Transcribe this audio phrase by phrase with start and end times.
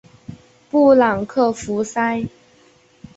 [0.71, 2.25] 布朗克福塞。